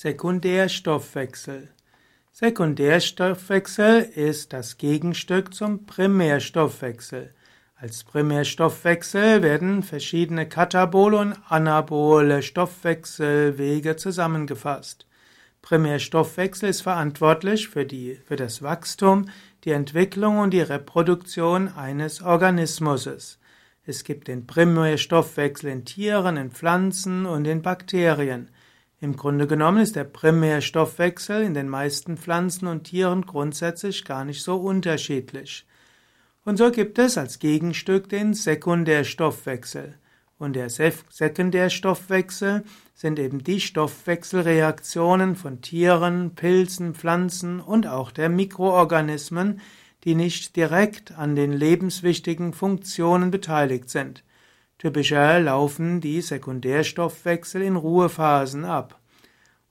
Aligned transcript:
Sekundärstoffwechsel. 0.00 1.70
Sekundärstoffwechsel 2.30 4.02
ist 4.02 4.52
das 4.52 4.78
Gegenstück 4.78 5.52
zum 5.52 5.86
Primärstoffwechsel. 5.86 7.34
Als 7.74 8.04
Primärstoffwechsel 8.04 9.42
werden 9.42 9.82
verschiedene 9.82 10.48
katabole 10.48 11.18
und 11.18 11.36
anabole 11.48 12.44
Stoffwechselwege 12.44 13.96
zusammengefasst. 13.96 15.08
Primärstoffwechsel 15.62 16.68
ist 16.68 16.82
verantwortlich 16.82 17.68
für, 17.68 17.84
die, 17.84 18.20
für 18.24 18.36
das 18.36 18.62
Wachstum, 18.62 19.28
die 19.64 19.72
Entwicklung 19.72 20.38
und 20.38 20.52
die 20.52 20.60
Reproduktion 20.60 21.66
eines 21.66 22.22
Organismus. 22.22 23.40
Es 23.84 24.04
gibt 24.04 24.28
den 24.28 24.46
Primärstoffwechsel 24.46 25.70
in 25.70 25.84
Tieren, 25.84 26.36
in 26.36 26.52
Pflanzen 26.52 27.26
und 27.26 27.48
in 27.48 27.62
Bakterien. 27.62 28.48
Im 29.00 29.14
Grunde 29.14 29.46
genommen 29.46 29.78
ist 29.78 29.94
der 29.94 30.02
Primärstoffwechsel 30.04 31.42
in 31.42 31.54
den 31.54 31.68
meisten 31.68 32.16
Pflanzen 32.16 32.66
und 32.66 32.84
Tieren 32.84 33.26
grundsätzlich 33.26 34.04
gar 34.04 34.24
nicht 34.24 34.42
so 34.42 34.56
unterschiedlich. 34.56 35.66
Und 36.44 36.56
so 36.56 36.72
gibt 36.72 36.98
es 36.98 37.16
als 37.16 37.38
Gegenstück 37.38 38.08
den 38.08 38.34
Sekundärstoffwechsel. 38.34 39.94
Und 40.38 40.56
der 40.56 40.68
Sekundärstoffwechsel 40.68 42.64
sind 42.94 43.20
eben 43.20 43.44
die 43.44 43.60
Stoffwechselreaktionen 43.60 45.36
von 45.36 45.60
Tieren, 45.60 46.34
Pilzen, 46.34 46.94
Pflanzen 46.94 47.60
und 47.60 47.86
auch 47.86 48.10
der 48.10 48.28
Mikroorganismen, 48.28 49.60
die 50.04 50.16
nicht 50.16 50.56
direkt 50.56 51.12
an 51.12 51.36
den 51.36 51.52
lebenswichtigen 51.52 52.52
Funktionen 52.52 53.30
beteiligt 53.30 53.90
sind. 53.90 54.24
Typischer 54.78 55.40
laufen 55.40 56.00
die 56.00 56.20
Sekundärstoffwechsel 56.20 57.62
in 57.62 57.76
Ruhephasen 57.76 58.64
ab. 58.64 59.00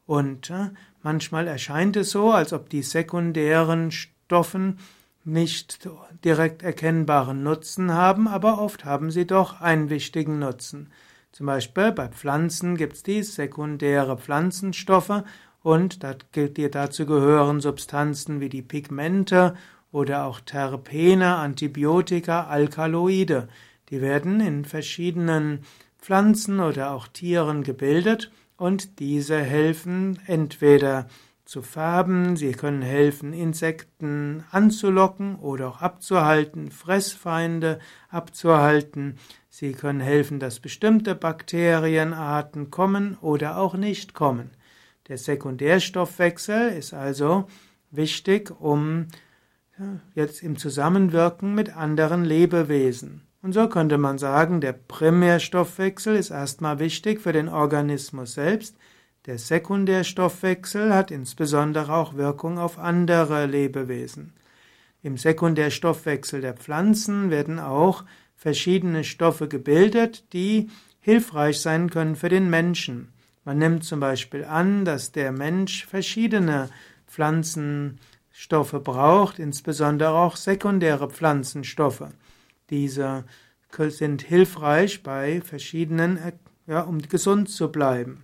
Und 0.05 0.49
äh, 0.49 0.70
manchmal 1.02 1.47
erscheint 1.47 1.95
es 1.95 2.11
so, 2.11 2.31
als 2.31 2.53
ob 2.53 2.70
die 2.70 2.83
sekundären 2.83 3.91
Stoffen 3.91 4.80
nicht 5.23 5.89
direkt 6.23 6.64
erkennbaren 6.64 7.44
Nutzen 7.44 7.94
haben, 7.94 8.27
aber 8.27 8.59
oft 8.59 8.86
haben 8.86 9.11
sie 9.11 9.25
doch 9.25 9.61
einen 9.61 9.89
wichtigen 9.89 10.39
Nutzen. 10.39 10.89
Zum 11.31 11.45
Beispiel 11.45 11.92
bei 11.92 12.08
Pflanzen 12.08 12.77
gibt 12.77 12.94
es 12.94 13.03
die 13.03 13.23
sekundäre 13.23 14.17
Pflanzenstoffe 14.17 15.23
und 15.61 15.99
dazu 16.02 17.05
gehören 17.05 17.59
Substanzen 17.59 18.39
wie 18.39 18.49
die 18.49 18.61
Pigmente 18.61 19.55
oder 19.92 20.25
auch 20.25 20.39
Terpene, 20.39 21.36
Antibiotika, 21.36 22.47
Alkaloide. 22.47 23.49
Die 23.89 24.02
werden 24.02 24.39
in 24.39 24.66
verschiedenen 24.66 25.61
Pflanzen 25.99 26.59
oder 26.59 26.91
auch 26.91 27.07
Tieren 27.07 27.63
gebildet 27.63 28.31
und 28.57 28.99
diese 28.99 29.39
helfen 29.39 30.19
entweder 30.25 31.07
zu 31.45 31.61
färben, 31.61 32.35
sie 32.35 32.52
können 32.52 32.81
helfen, 32.81 33.31
Insekten 33.31 34.43
anzulocken 34.52 35.38
oder 35.38 35.69
auch 35.69 35.81
abzuhalten, 35.81 36.71
Fressfeinde 36.71 37.80
abzuhalten, 38.09 39.17
sie 39.49 39.71
können 39.71 40.02
helfen, 40.02 40.39
dass 40.39 40.59
bestimmte 40.59 41.15
Bakterienarten 41.15 42.69
kommen 42.69 43.17
oder 43.21 43.58
auch 43.58 43.75
nicht 43.75 44.13
kommen. 44.13 44.52
Der 45.08 45.17
Sekundärstoffwechsel 45.17 46.69
ist 46.69 46.93
also 46.93 47.47
wichtig, 47.91 48.52
um 48.59 49.08
jetzt 50.15 50.43
im 50.43 50.58
Zusammenwirken 50.58 51.55
mit 51.55 51.75
anderen 51.75 52.25
Lebewesen. 52.25 53.27
Und 53.41 53.53
so 53.53 53.69
könnte 53.69 53.97
man 53.97 54.17
sagen, 54.17 54.61
der 54.61 54.73
Primärstoffwechsel 54.73 56.16
ist 56.16 56.31
erstmal 56.31 56.80
wichtig 56.80 57.21
für 57.21 57.33
den 57.33 57.49
Organismus 57.49 58.33
selbst, 58.33 58.75
der 59.27 59.38
Sekundärstoffwechsel 59.38 60.93
hat 60.93 61.11
insbesondere 61.11 61.93
auch 61.93 62.13
Wirkung 62.13 62.58
auf 62.58 62.80
andere 62.80 63.45
Lebewesen. 63.45 64.31
Im 65.03 65.17
Sekundärstoffwechsel 65.17 66.39
der 66.39 66.53
Pflanzen 66.53 67.30
werden 67.30 67.59
auch 67.59 68.05
verschiedene 68.37 69.03
Stoffe 69.03 69.49
gebildet, 69.49 70.31
die 70.31 70.70
hilfreich 71.02 71.59
sein 71.59 71.89
können 71.89 72.15
für 72.15 72.30
den 72.30 72.49
Menschen. 72.49 73.09
Man 73.43 73.58
nimmt 73.58 73.83
zum 73.83 73.99
Beispiel 73.99 74.45
an, 74.45 74.86
dass 74.86 75.11
der 75.11 75.33
Mensch 75.33 75.86
verschiedene 75.86 76.70
Pflanzenstoffe 77.08 78.81
braucht, 78.81 79.39
insbesondere 79.39 80.11
auch 80.11 80.37
sekundäre 80.37 81.09
Pflanzenstoffe. 81.09 82.05
Diese 82.70 83.26
sind 83.89 84.22
hilfreich 84.22 85.04
bei 85.04 85.42
verschiedenen, 85.42 86.20
ja, 86.66 86.82
um 86.82 87.00
gesund 87.00 87.50
zu 87.50 87.72
bleiben. 87.72 88.23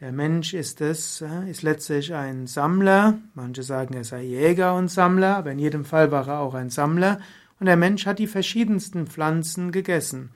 Der 0.00 0.12
Mensch 0.12 0.54
ist 0.54 0.80
es, 0.80 1.20
äh, 1.20 1.50
ist 1.50 1.62
letztlich 1.62 2.14
ein 2.14 2.46
Sammler. 2.46 3.18
Manche 3.34 3.62
sagen, 3.62 3.92
er 3.92 4.04
sei 4.04 4.22
Jäger 4.22 4.74
und 4.74 4.88
Sammler, 4.88 5.36
aber 5.36 5.52
in 5.52 5.58
jedem 5.58 5.84
Fall 5.84 6.10
war 6.10 6.26
er 6.26 6.40
auch 6.40 6.54
ein 6.54 6.70
Sammler. 6.70 7.20
Und 7.58 7.66
der 7.66 7.76
Mensch 7.76 8.06
hat 8.06 8.18
die 8.18 8.26
verschiedensten 8.26 9.06
Pflanzen 9.06 9.72
gegessen. 9.72 10.30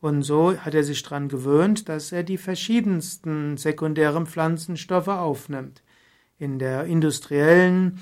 Und 0.00 0.22
so 0.22 0.58
hat 0.58 0.74
er 0.74 0.82
sich 0.82 1.04
daran 1.04 1.28
gewöhnt, 1.28 1.88
dass 1.88 2.10
er 2.10 2.24
die 2.24 2.36
verschiedensten 2.36 3.56
sekundären 3.56 4.26
Pflanzenstoffe 4.26 5.08
aufnimmt. 5.08 5.82
In 6.38 6.58
der 6.58 6.84
industriellen 6.84 8.00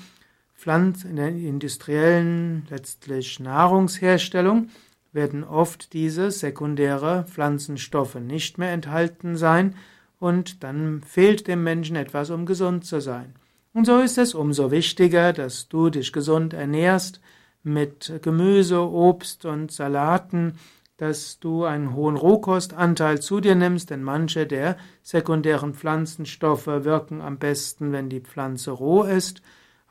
Pflanz, 0.55 1.03
in 1.03 1.17
der 1.17 1.29
industriellen 1.29 2.65
letztlich 2.69 3.39
Nahrungsherstellung 3.39 4.69
werden 5.11 5.43
oft 5.43 5.93
diese 5.93 6.31
sekundäre 6.31 7.25
Pflanzenstoffe 7.27 8.15
nicht 8.15 8.57
mehr 8.57 8.71
enthalten 8.71 9.37
sein 9.37 9.75
und 10.19 10.63
dann 10.63 11.01
fehlt 11.01 11.47
dem 11.47 11.63
Menschen 11.63 11.95
etwas, 11.95 12.29
um 12.29 12.45
gesund 12.45 12.85
zu 12.85 12.99
sein. 12.99 13.35
Und 13.73 13.85
so 13.85 13.99
ist 13.99 14.17
es 14.17 14.33
umso 14.33 14.71
wichtiger, 14.71 15.33
dass 15.33 15.67
du 15.67 15.89
dich 15.89 16.13
gesund 16.13 16.53
ernährst 16.53 17.19
mit 17.63 18.19
Gemüse, 18.21 18.79
Obst 18.79 19.45
und 19.45 19.71
Salaten, 19.71 20.53
dass 20.97 21.39
du 21.39 21.65
einen 21.65 21.93
hohen 21.93 22.15
Rohkostanteil 22.15 23.21
zu 23.21 23.41
dir 23.41 23.55
nimmst, 23.55 23.89
denn 23.89 24.01
manche 24.01 24.47
der 24.47 24.77
sekundären 25.01 25.73
Pflanzenstoffe 25.73 26.67
wirken 26.67 27.21
am 27.21 27.37
besten, 27.37 27.91
wenn 27.91 28.09
die 28.09 28.21
Pflanze 28.21 28.71
roh 28.71 29.03
ist. 29.03 29.41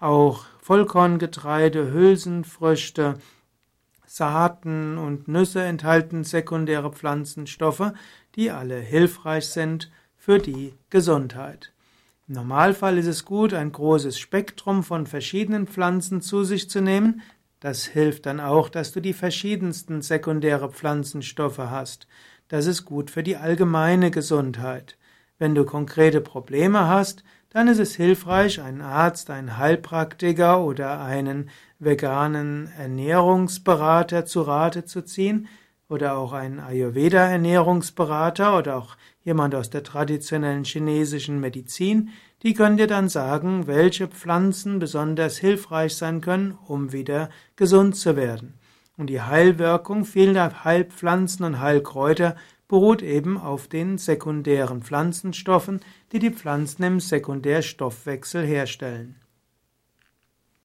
Auch 0.04 0.44
Vollkorngetreide, 0.60 1.90
Hülsenfrüchte, 1.90 3.14
Saaten 4.04 4.98
und 4.98 5.28
Nüsse 5.28 5.62
enthalten 5.62 6.24
sekundäre 6.24 6.92
Pflanzenstoffe, 6.92 7.90
die 8.34 8.50
alle 8.50 8.78
hilfreich 8.78 9.46
sind 9.46 9.90
für 10.14 10.38
die 10.38 10.74
Gesundheit. 10.90 11.72
Im 12.28 12.34
Normalfall 12.34 12.98
ist 12.98 13.06
es 13.06 13.24
gut, 13.24 13.54
ein 13.54 13.72
großes 13.72 14.18
Spektrum 14.18 14.82
von 14.82 15.06
verschiedenen 15.06 15.66
Pflanzen 15.66 16.20
zu 16.20 16.44
sich 16.44 16.68
zu 16.68 16.82
nehmen. 16.82 17.22
Das 17.58 17.86
hilft 17.86 18.26
dann 18.26 18.40
auch, 18.40 18.68
dass 18.68 18.92
du 18.92 19.00
die 19.00 19.14
verschiedensten 19.14 20.02
sekundäre 20.02 20.70
Pflanzenstoffe 20.70 21.56
hast. 21.56 22.08
Das 22.48 22.66
ist 22.66 22.84
gut 22.84 23.10
für 23.10 23.22
die 23.22 23.38
allgemeine 23.38 24.10
Gesundheit. 24.10 24.98
Wenn 25.38 25.54
du 25.54 25.64
konkrete 25.64 26.20
Probleme 26.20 26.88
hast, 26.88 27.24
dann 27.54 27.68
ist 27.68 27.78
es 27.78 27.94
hilfreich, 27.94 28.60
einen 28.60 28.82
Arzt, 28.82 29.30
einen 29.30 29.56
Heilpraktiker 29.56 30.62
oder 30.62 31.00
einen 31.00 31.48
veganen 31.78 32.68
Ernährungsberater 32.78 34.26
zu 34.26 34.42
Rate 34.42 34.84
zu 34.84 35.02
ziehen, 35.02 35.48
oder 35.88 36.16
auch 36.16 36.32
ein 36.32 36.60
Ayurveda-Ernährungsberater 36.60 38.58
oder 38.58 38.76
auch 38.76 38.96
jemand 39.22 39.54
aus 39.54 39.70
der 39.70 39.82
traditionellen 39.82 40.64
chinesischen 40.64 41.40
Medizin, 41.40 42.10
die 42.42 42.54
können 42.54 42.76
dir 42.76 42.86
dann 42.86 43.08
sagen, 43.08 43.66
welche 43.66 44.08
Pflanzen 44.08 44.78
besonders 44.78 45.38
hilfreich 45.38 45.96
sein 45.96 46.20
können, 46.20 46.58
um 46.66 46.92
wieder 46.92 47.30
gesund 47.56 47.96
zu 47.96 48.16
werden. 48.16 48.54
Und 48.96 49.08
die 49.08 49.20
Heilwirkung 49.20 50.04
vieler 50.04 50.64
Heilpflanzen 50.64 51.44
und 51.44 51.60
Heilkräuter 51.60 52.36
beruht 52.68 53.02
eben 53.02 53.38
auf 53.38 53.68
den 53.68 53.98
sekundären 53.98 54.82
Pflanzenstoffen, 54.82 55.80
die 56.12 56.18
die 56.18 56.30
Pflanzen 56.30 56.82
im 56.84 57.00
Sekundärstoffwechsel 57.00 58.46
herstellen. 58.46 59.16